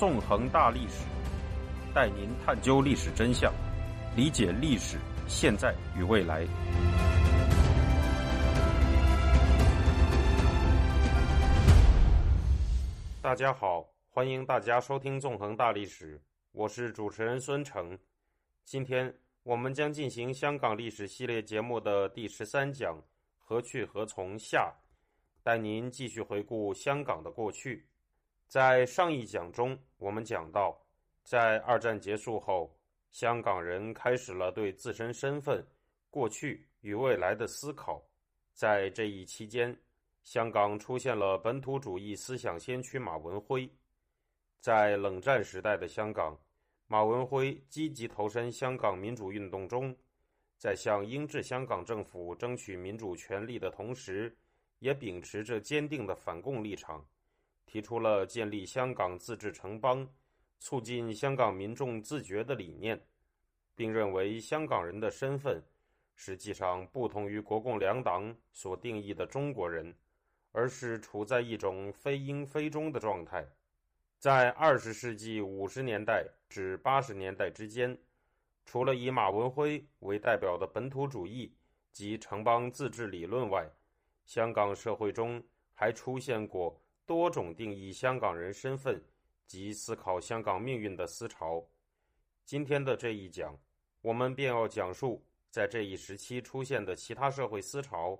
[0.00, 1.04] 纵横大历史，
[1.94, 3.52] 带您探究历史真相，
[4.16, 4.96] 理解历史
[5.28, 6.46] 现在与未来。
[13.20, 16.16] 大家好，欢迎大家收听《纵横大历史》，
[16.52, 17.98] 我是主持人孙成。
[18.64, 22.96] 今天我们将进行香港历史系列节目的第十三讲
[23.36, 24.72] 《何去何从下》，
[25.42, 27.89] 带您继续回顾香港的过去。
[28.50, 30.76] 在上一讲中，我们讲到，
[31.22, 32.76] 在二战结束后，
[33.12, 35.64] 香港人开始了对自身身份、
[36.10, 38.04] 过去与未来的思考。
[38.52, 39.80] 在这一期间，
[40.24, 43.70] 香港出现了本土主义思想先驱马文辉。
[44.58, 46.36] 在冷战时代的香港，
[46.88, 49.96] 马文辉积极投身香港民主运动中，
[50.58, 54.36] 在向英治香港政府争取民主权利的同时，
[54.80, 57.06] 也秉持着坚定的反共立场，
[57.70, 60.08] 提出了建立香港自治城邦、
[60.58, 63.00] 促进香港民众自觉的理念，
[63.76, 65.62] 并认为香港人的身份
[66.16, 69.94] 实际上不同于国共两党所定义的中国人。
[70.52, 73.46] 而是处在一种非英非中的状态。
[74.18, 77.96] 在二十世纪五十年代至八十年代之间，
[78.66, 81.54] 除了以马文辉为代表的本土主义
[81.92, 83.70] 及城邦自治理论外，
[84.24, 85.40] 香港社会中
[85.72, 89.02] 还出现过多种定义香港人身份
[89.44, 91.60] 及思考香港命运的思潮。
[92.44, 93.58] 今天的这一讲，
[94.00, 98.16] 我们便要讲述在这一时期出现的其他社会思潮，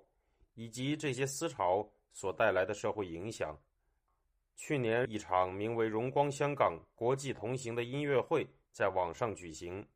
[0.55, 1.89] 以及这些思潮。
[2.11, 3.57] 所带来的社会影响。
[4.57, 9.87] 去年，一场名为“荣光香港国际同行”的音乐会在网上举行。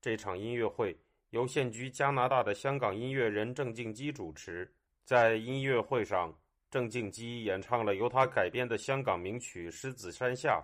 [0.00, 0.96] 这场音乐会
[1.30, 4.72] 由现居加拿大的香港音乐人郑敬基主持。
[5.04, 6.32] 在音乐会上，
[6.70, 10.62] 郑敬基演唱了由他改编的香港名曲《狮子山下》，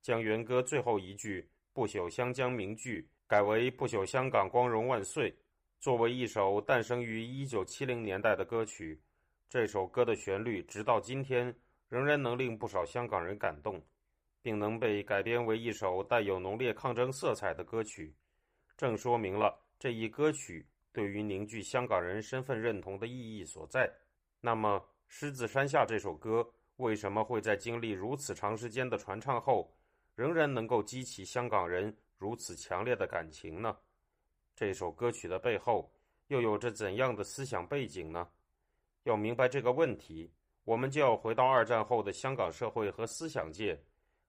[0.00, 5.34] 将原歌最后一句“不朽香江名句”改为“不朽香港光荣万岁”。
[5.80, 9.00] 作为一首诞生于1970年代的歌曲。
[9.48, 11.52] 这首歌的旋律直到今天
[11.88, 13.82] 仍然能令不少香港人感动，
[14.42, 18.14] 并能被改编为一首带有浓烈抗争色彩的歌曲，
[18.76, 23.90] 正说明了这一歌曲对于凝聚香港人身份认同的意义所在。
[24.40, 24.78] 那么，
[25.12, 29.68] 《狮子山下》这首歌为什么会在经历如此长时间的传唱后，
[30.14, 33.76] 仍然能够激起香港人如此强烈的感情呢？
[34.54, 35.92] 这首歌曲的背后
[36.28, 38.28] 又有着怎样的思想背景呢？
[39.02, 40.32] 要明白这个问题，
[40.64, 43.78] 我们就要回到二战后的香港社会和思想界，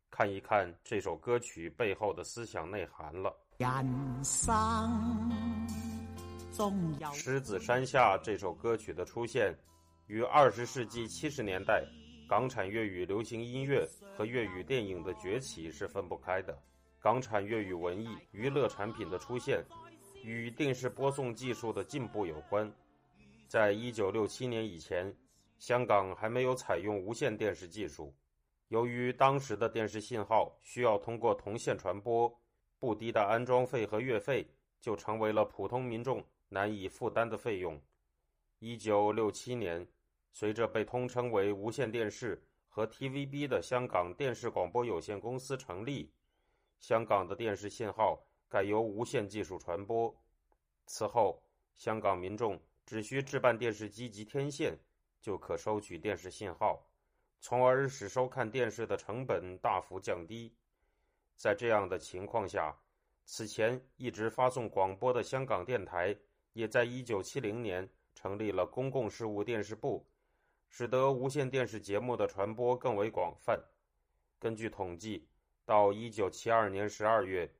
[0.09, 3.31] 看一看这首歌曲背后的思想内涵了。
[3.59, 3.69] 人
[4.23, 4.51] 生
[7.13, 9.55] 《狮子山下》这首歌曲的出现，
[10.11, 11.85] 与二十世纪七十年代
[12.27, 16.61] 港产粤语流行音乐和粤语电影的崛起是分不开的。
[16.99, 19.63] 港产粤语文艺娱乐产品的出现，
[20.21, 22.69] 与电视播送技术的进步有关。
[23.47, 25.15] 在一九六七年以前，
[25.59, 28.13] 香港还没有采用无线电视技术。
[28.67, 32.29] 由于当时的电视信号需要通过铜线传播，
[32.79, 34.45] 不低的安装费和月费
[34.81, 37.81] 就成为了普通民众难以负担的费用。
[38.59, 39.87] 一九六七年，
[40.31, 46.11] 随着被通称为无线电视和 TVB 的香港电视广播有限公司成立，
[46.79, 50.15] 香港的电视信号改由无线技术传播。
[50.85, 51.43] 此后，
[51.75, 52.59] 香港民众。
[52.83, 54.77] 只需置办电视机及天线，
[55.21, 56.85] 就可收取电视信号，
[57.39, 60.53] 从而使收看电视的成本大幅降低。
[61.37, 62.75] 在这样的情况下，
[63.23, 66.13] 此前一直发送广播的香港电台，
[66.51, 70.05] 也在1970年成立了公共事务电视部，
[70.71, 73.61] 使得无线电视节目的传播更为广泛。
[74.39, 75.27] 根据统计，
[75.65, 77.53] 到1972年12月，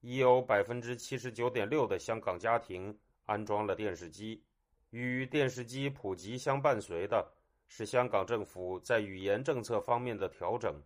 [0.00, 4.42] 已有79.6%的香港家庭安装了电视机。
[4.90, 7.32] 与电视机普及相伴随的
[7.66, 10.82] 是香港政府在语言政策方面的调整。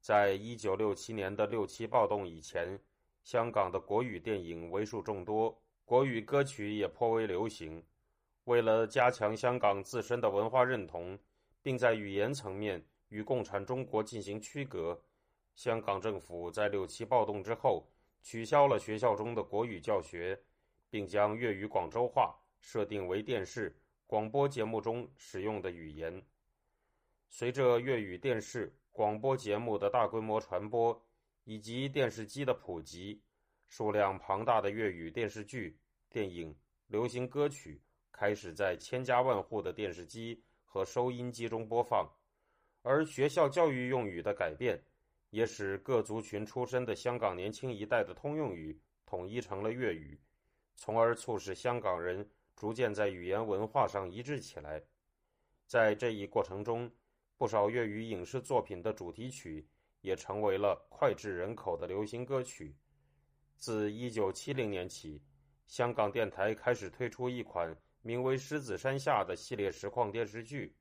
[0.00, 2.78] 在一九六七年的六七暴动以前，
[3.22, 7.82] 香港的国语电影为数众多，国语歌曲也颇为流行。
[8.44, 11.18] 为了加强香港自身的文化认同，
[11.62, 15.00] 并在语言层面与共产中国进行区隔，
[15.54, 17.86] 香港政府在六七暴动之后
[18.22, 20.40] 取消了学校中的国语教学，
[20.88, 22.34] 并将粤语广州话。
[22.66, 23.76] 设定为电视
[24.06, 26.24] 广播节目中使用的语言。
[27.28, 30.98] 随着粤语电视广播节目的大规模传播
[31.44, 33.20] 以及电视机的普及，
[33.66, 36.56] 数量庞大的粤语电视剧、电影、
[36.86, 37.82] 流行歌曲
[38.16, 42.08] 开始在千家万户的电视机和收音机中播放。
[42.82, 44.80] 而学校教育用语的改变，
[45.30, 50.16] 也使各族群出身的香港年轻一代的通用语统一成了粤语，
[50.76, 54.80] 从而促使香港人逐渐在语言文化上一致起来。
[55.66, 56.88] 在这一过程中，
[57.36, 59.66] 不少粤语影视作品的主题曲
[60.02, 62.76] 也成为了脍炙人口的流行歌曲。
[63.56, 65.20] 自1970年起，
[65.66, 67.74] 香港电台开始推出一款
[68.06, 70.76] 名为《狮子山下》的系列实况电视剧。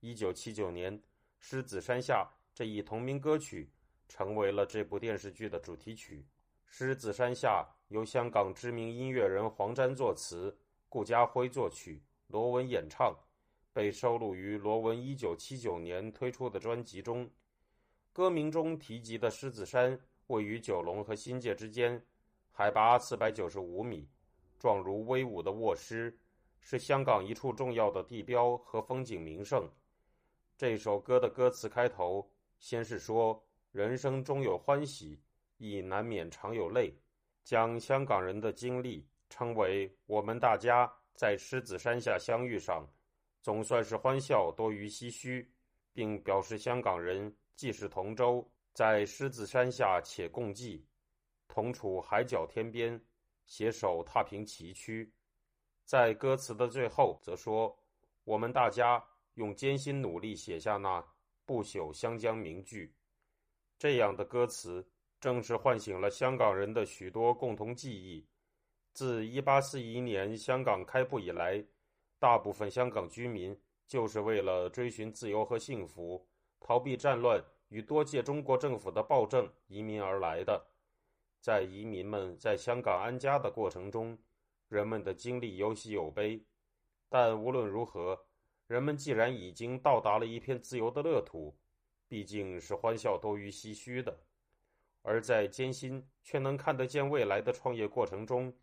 [0.00, 0.98] 1979年，
[1.38, 3.70] 《狮子山下》这一同名歌曲
[4.08, 6.18] 成为了这部电视剧的主题曲。
[6.66, 7.64] 《狮子山下》
[7.94, 10.58] 由香港知名音乐人黄沾作词，
[10.88, 13.16] 顾嘉辉作曲，罗文演唱。
[13.72, 17.30] 被收录于罗文1979年推出的专辑中。
[18.12, 19.96] 歌名中提及的狮子山
[20.26, 22.04] 位于九龙和新界之间，
[22.50, 24.08] 海拔495米，
[24.58, 26.18] 状如威武的卧狮，
[26.60, 29.70] 是香港一处重要的地标和风景名胜。
[30.56, 35.20] 这首歌的歌词开头先是说：“人生终有欢喜，
[35.56, 36.94] 亦难免常有泪。”
[37.44, 42.86] 将香港人的经历称为“我们大家在狮子山下相遇上”。
[43.40, 45.50] 总算是欢笑多于唏嘘，
[45.92, 50.84] 并表示香港人既是同舟，在狮子山下且共济，
[51.46, 53.00] 同处海角天边，
[53.46, 55.08] 携手踏平崎岖。
[55.88, 57.74] 在歌词的最后，则说
[58.22, 59.02] ：“我们大家
[59.36, 61.02] 用艰辛努力写下那
[61.46, 62.94] 不朽香江名句。”
[63.78, 64.86] 这样的歌词
[65.18, 68.28] 正是唤醒了香港人的许多共同记忆。
[68.92, 71.64] 自1841年香港开埠以来。
[72.18, 76.26] 大部分香港居民就是为了追寻自由和幸福，
[76.60, 80.66] 逃避战乱与多届中国政府的暴政移民而来的。
[81.40, 84.18] 在移民们在香港安家的过程中，
[84.68, 86.44] 人们的经历有喜有悲。
[87.08, 88.26] 但无论如何，
[88.66, 91.56] 人们既然已经到达了一片自由的乐土，
[92.06, 94.20] 毕竟是欢笑多于唏嘘的。
[95.02, 98.54] 而在艰辛却能看得见未来的创业过程中，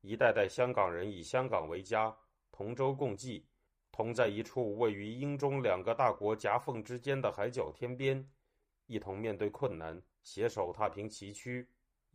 [0.00, 2.16] 一代代香港人以香港为家。
[2.50, 3.48] 同舟共济，
[3.90, 8.28] 同在一处位于英中两个大国夹缝之间的海角天边，
[8.86, 11.66] 一同面对困难，携手踏平崎岖，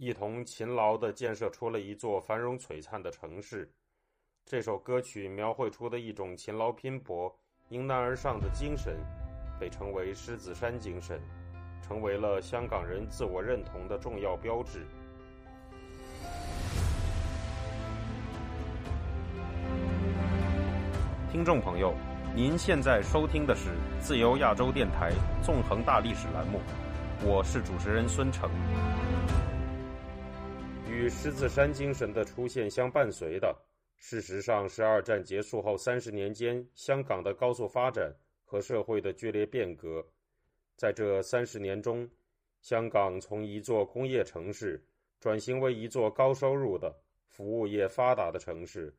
[0.02, 3.70] 一同勤劳地建设出了一座繁荣璀璨的城市。
[4.46, 7.30] 这首歌曲描绘出的一种勤劳拼搏、
[7.68, 8.96] 迎难而上的精神，
[9.60, 11.20] 被称为“狮子山精神”，
[11.86, 14.88] 成为了香港人自我认同的重要标志。
[21.30, 21.94] 听众朋友，
[22.34, 25.12] 您现在收听的是自由亚洲电台
[25.44, 26.62] 纵横大历史栏目，
[27.22, 28.50] 我是主持人孙成。
[31.00, 33.58] 与狮子山精神的出现相伴随的，
[33.96, 38.14] 事实上是二战结束后三十年间香港的高速发展
[38.44, 40.06] 和社会的剧烈变革。
[40.76, 42.06] 在这三十年中，
[42.60, 44.86] 香港从一座工业城市
[45.22, 46.94] 转型为一座高收入的
[47.30, 48.94] 服务业发达的城市。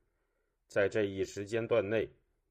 [0.69, 2.11] 在这一时间段内，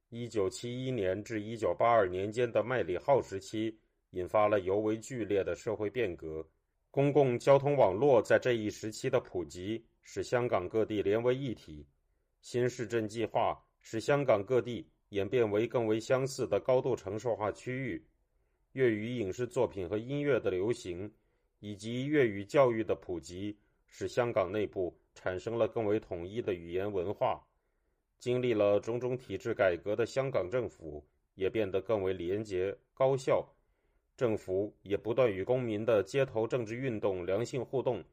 [0.09, 3.75] 一九七一年至一九八二年间的麦理浩时期，
[4.11, 6.47] 引发了尤为剧烈的社会变革。
[6.91, 11.85] 公共交通网络在这一时期的普及，使香港各地连为一体。
[12.41, 18.03] 新市镇计划使香港各地演变为更为相似的高度城市化区域。
[18.71, 21.13] 粤语影视作品和音乐的流行，
[21.59, 27.45] 以及粤语教育的普及，使香港内部产生了更为统一的语言文化。
[28.17, 33.47] 经历了种种体制改革的香港政府也变得更为廉洁高效，
[34.19, 38.03] 政府也不断与公民的街头政治运动良性互动，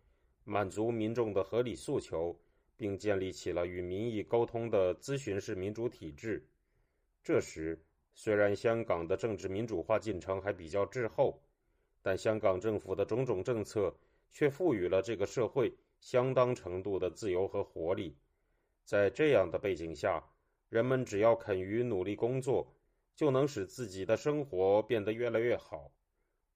[0.44, 2.38] 满足民众的合理诉求，
[2.76, 6.46] 并建立起了与民意沟通的咨询式民主体制。
[7.24, 7.76] 这时，
[8.14, 11.42] 虽然香港的政治民主化进程还比较滞后，
[12.02, 13.92] 但香港政府的种种政策
[14.32, 18.16] 却赋予了这个社会相当程度的自由和活力。
[18.84, 20.22] 在这样的背景下，
[20.68, 22.64] 人们只要肯于努力工作，
[23.16, 25.90] 就能使自己的生活变得越来越好。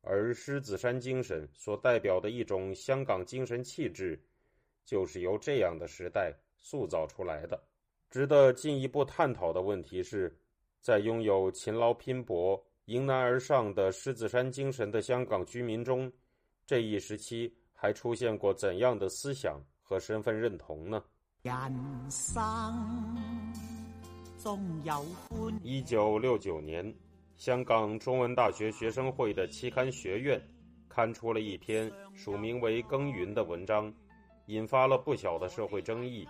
[0.02, 4.22] 而狮子山精神所代表的一种香港精神气质，
[4.84, 7.60] 就是由这样的时代塑造出来的。
[8.08, 10.34] 值得进一步探讨的问题是，
[10.80, 16.10] 在拥有勤劳拼搏、迎难而上的狮子山精神的香港居民中，
[16.66, 21.04] 这一时期还出现过怎样的思想和身份认同呢？
[21.42, 21.52] 人
[22.10, 22.42] 生
[24.42, 25.04] 有
[25.62, 26.94] 一九六九年，
[27.36, 30.40] 香港中文大学学生会的期刊《学院》
[30.88, 33.92] 刊出了一篇署名为“耕耘”的文章，
[34.46, 36.26] 引发了不小的社会争议。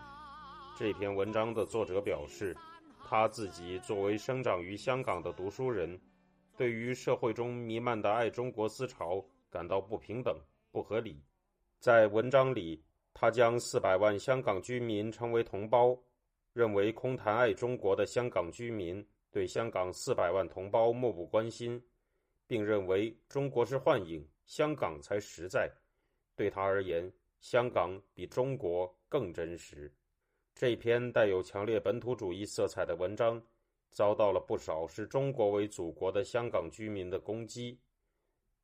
[0.77, 2.57] 这篇文章的作者表示，
[3.07, 5.97] 他自己作为生长于香港的读书人，
[6.57, 10.37] 对于社会中弥漫的爱中国思潮感到不平等、
[10.73, 11.23] 不合理。
[11.79, 12.83] 在文章里，
[13.15, 15.97] 他将四百万香港居民称为同胞，
[16.53, 21.83] 认为空谈爱中国的香港居民对香港四百万同胞漠不关心，
[22.47, 25.71] 并认为中国是幻影，香港才实在。
[26.35, 29.93] 对他而言，香港比中国更真实。
[30.55, 33.41] 这篇带有强烈本土主义色彩的文章，
[33.91, 37.79] 遭到了不少视中国为祖国的香港居民的攻击。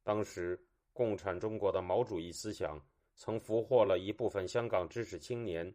[0.02, 0.60] 当时，
[0.92, 5.72] 共产中国的毛主义思想曾俘获了一部分香港知识青年，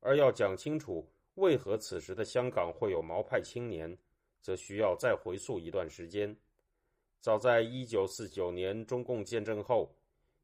[0.00, 3.96] 而要讲清楚为何此时的香港会有毛派青年，
[4.42, 6.36] 则需要再回溯一段时间。
[7.20, 9.96] 早在1949年中共建政后，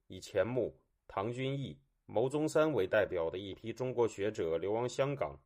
[0.07, 0.75] 以钱穆、
[1.07, 1.79] 唐君毅。
[2.07, 5.41] 牟宗三为代表的一批中国学者流亡香港，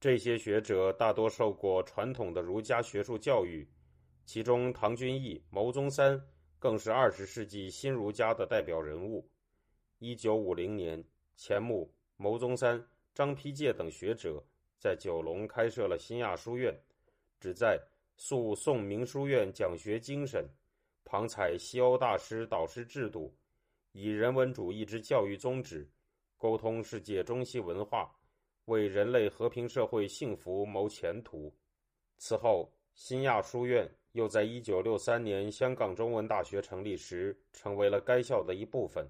[0.00, 3.68] 这些学者大多受过传统的儒家学术教育，
[4.24, 6.20] 其中唐君毅、牟宗三
[6.58, 9.30] 更是二十世纪新儒家的代表人物。
[9.98, 11.04] 一九五零年，
[11.36, 14.42] 钱穆、牟宗三、张丕介等学者
[14.80, 16.74] 在九龙开设了新亚书院，
[17.38, 17.78] 旨在
[18.16, 20.42] 塑宋明书院讲学精神，
[21.04, 23.30] 旁采西欧大师导师制度，
[23.92, 25.86] 以人文主义之教育宗旨。
[26.38, 28.10] 沟通世界中西文化，
[28.64, 31.54] 为人类和平社会幸福谋前途。
[32.16, 39.06] 此后，新亚书院又在1963年香港中文大学成立时，成为了该校的一部分。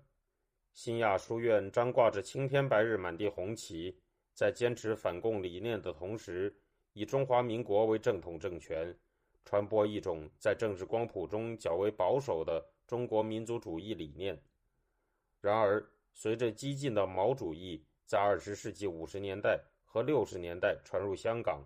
[0.73, 3.97] 新亚书院张挂着青天白日满地红旗，
[4.41, 6.57] 在坚持反共理念的同时，
[6.95, 8.99] 以中华民国为正统政权，
[9.45, 14.43] 传播一种在政治光谱中较为保守的中国民族主义理念。
[15.43, 21.63] 然而，随着激进的毛主义在二十世纪五十年代和六十年代传入香港，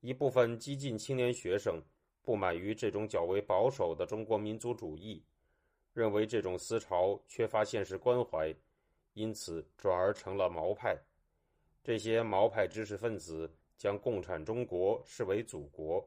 [0.00, 1.82] 一部分激进青年学生
[2.22, 5.24] 不满于这种较为保守的中国民族主义，
[5.92, 8.54] 认为这种思潮缺乏现实关怀，
[9.14, 10.96] 因此转而成了毛派。
[11.86, 16.04] 这些毛派知识分子将共产中国视为祖国，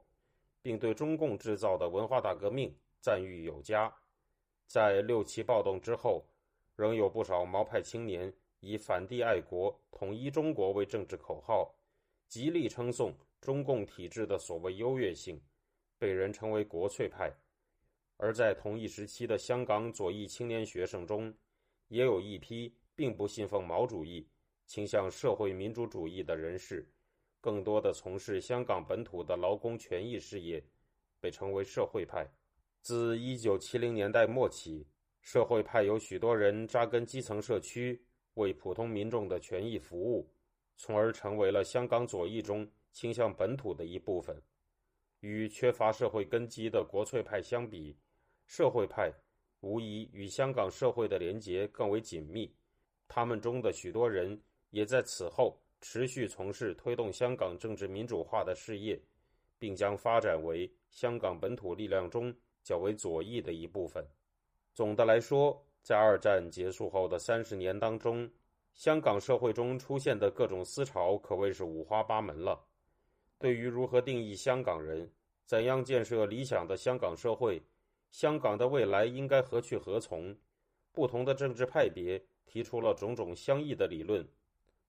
[0.62, 3.90] 并对中共制造的文化大革命赞誉有加。
[4.68, 6.26] 在六七暴动之后。
[6.76, 11.76] 仍有不少毛派青年以反帝爱国、统一中国为政治口号，
[12.26, 15.42] 极力称颂中共体制的所谓优越性，
[15.98, 17.34] 被人称为国粹派。
[18.16, 21.34] 而在同一时期的香港左翼青年学生中，
[21.90, 24.26] 也有一批并不信奉毛主义、
[24.70, 26.88] 倾向社会民主主义的人士，
[27.42, 30.64] 更多的从事香港本土的劳工权益事业，
[31.20, 32.28] 被称为社会派。
[32.80, 34.86] 自1970年代末起。
[35.22, 40.32] 社会派有许多人扎根基层社区，为普通民众的权益服务，
[40.78, 44.42] 从而成为了香港左翼中倾向本土的一部分。
[45.20, 47.98] 与缺乏社会根基的国粹派相比，
[48.46, 49.12] 社会派
[49.60, 52.56] 无疑与香港社会的连结更为紧密。
[53.08, 54.40] 他们中的许多人
[54.72, 59.02] 也在此后持续从事推动香港政治民主化的事业，
[59.58, 62.34] 并将发展为香港本土力量中
[62.64, 64.06] 较为左翼的一部分。
[64.74, 68.30] 总的来说，在二战结束后的三十年当中，
[68.74, 72.66] 香港社会中出现的各种思潮可谓是五花八门了。
[73.38, 75.10] 对于如何定义香港人，
[75.46, 77.62] 怎样建设理想的香港社会，
[78.12, 80.36] 香港的未来应该何去何从，
[80.92, 84.28] 不同的政治派别提出了种种相异的理论。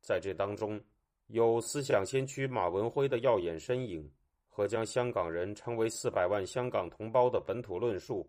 [0.01, 0.81] 在这当中，
[1.27, 4.11] 有思想先驱马文辉的耀眼身影
[4.49, 8.29] 和将香港人称为四百万香港同胞的本土论述，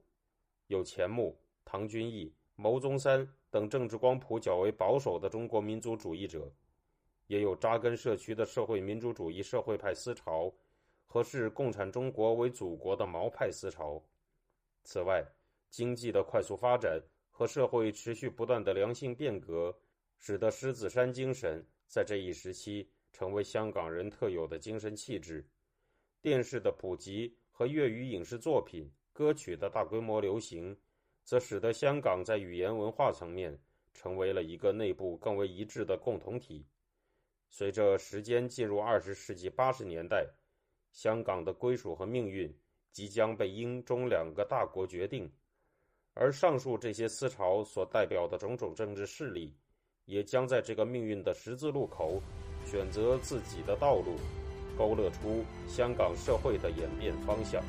[0.67, 1.37] 有钱穆。
[1.63, 6.51] 唐君毅、牟宗三等政治光谱较为保守的中国民族主义者，
[7.27, 10.51] 也有扎根社区的社会民主主义社会派思潮
[11.05, 14.03] 和视共产中国为祖国的毛派思潮。
[14.83, 15.23] 此外，
[15.69, 19.73] 经济的快速发展和社会持续不断的良性变革，
[20.21, 25.45] 使得狮子山精神在这一时期成为香港人特有的精神气质。
[26.21, 30.77] 电视的普及和粤语影视作品、歌曲的大规模流行。
[31.23, 33.57] 则使得香港在语言文化层面
[33.93, 36.65] 成为了一个内部更为一致的共同体。
[37.47, 40.27] 随着时间进入二十世纪八十年代，
[40.91, 42.51] 香港的归属和命运
[42.91, 45.31] 即将被英中两个大国决定，
[46.15, 49.55] 而上述这些思潮所代表的种种政治势力，
[50.05, 52.21] 也将在这个命运的十字路口
[52.65, 54.17] 选择自己的道路，
[54.77, 57.63] 勾勒出香港社会的演变方向。